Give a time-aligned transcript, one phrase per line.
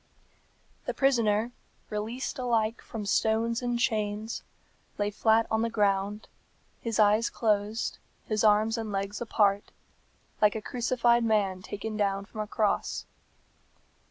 [0.85, 1.51] The prisoner,
[1.91, 4.41] released alike from stones and chains,
[4.97, 6.27] lay flat on the ground,
[6.79, 9.71] his eyes closed, his arms and legs apart,
[10.41, 13.05] like a crucified man taken down from a cross.